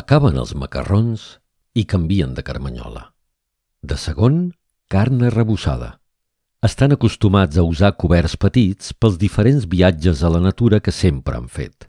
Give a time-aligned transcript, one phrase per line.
[0.00, 1.22] Acaben els macarrons
[1.76, 3.02] i canvien de carmanyola.
[3.82, 4.38] De segon,
[4.88, 5.90] carn arrebossada.
[6.68, 11.50] Estan acostumats a usar coberts petits pels diferents viatges a la natura que sempre han
[11.52, 11.86] fet.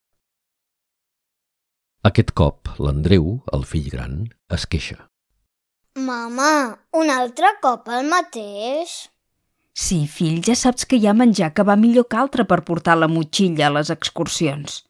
[2.09, 4.21] Aquest cop, l'Andreu, el fill gran,
[4.57, 4.97] es queixa.
[5.95, 6.51] Mama,
[6.97, 8.95] un altre cop el mateix?
[9.71, 12.97] Sí, fill, ja saps que hi ha menjar que va millor que altre per portar
[12.99, 14.81] la motxilla a les excursions.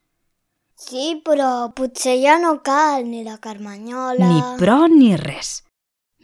[0.82, 4.28] Sí, però potser ja no cal ni la carmanyola...
[4.28, 5.62] Ni pro ni res.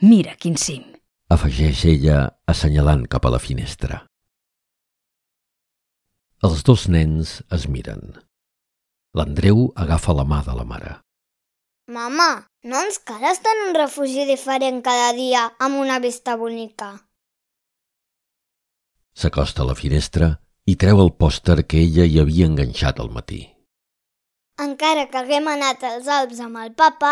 [0.01, 0.85] Mira quin cim.
[1.29, 4.05] afegeix ella assenyalant cap a la finestra.
[6.47, 8.13] Els dos nens es miren.
[9.17, 10.93] L'Andreu agafa la mà de la mare.
[11.91, 12.29] Mama,
[12.63, 16.93] no ens cal estar en un refugi diferent cada dia amb una vista bonica.
[19.17, 20.35] S'acosta a la finestra
[20.67, 23.41] i treu el pòster que ella hi havia enganxat al matí.
[24.63, 27.11] Encara que haguem anat als Alps amb el papa,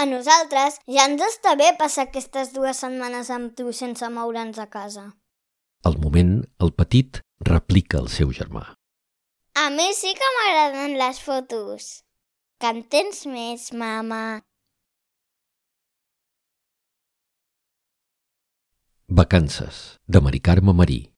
[0.00, 4.66] a nosaltres ja ens està bé passar aquestes dues setmanes amb tu sense moure'ns a
[4.72, 5.04] casa.
[5.84, 8.64] Al moment, el petit replica el seu germà.
[9.56, 11.88] A mi sí que m'agraden les fotos.
[12.60, 14.40] Que en tens més, mama?
[19.08, 21.15] Vacances, de Mari Carme Marí.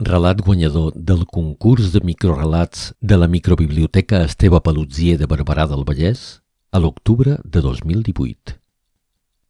[0.00, 6.40] Relat guanyador del concurs de microrelats de la microbiblioteca Esteve Palutsier de Barberà del Vallès
[6.72, 8.61] a l'octubre de 2018.